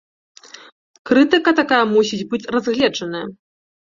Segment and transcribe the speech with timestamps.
[1.09, 3.25] Крытыка такая мусіць быць разгледжаная.